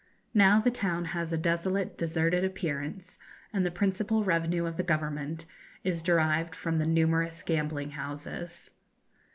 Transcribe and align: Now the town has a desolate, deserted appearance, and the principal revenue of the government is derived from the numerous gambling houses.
Now 0.33 0.59
the 0.59 0.71
town 0.71 1.05
has 1.13 1.31
a 1.31 1.37
desolate, 1.37 1.95
deserted 1.95 2.43
appearance, 2.43 3.19
and 3.53 3.63
the 3.63 3.69
principal 3.69 4.23
revenue 4.23 4.65
of 4.65 4.77
the 4.77 4.81
government 4.81 5.45
is 5.83 6.01
derived 6.01 6.55
from 6.55 6.79
the 6.79 6.87
numerous 6.87 7.43
gambling 7.43 7.91
houses. 7.91 8.71